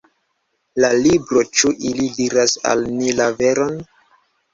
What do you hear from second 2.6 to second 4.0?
al ni la veron?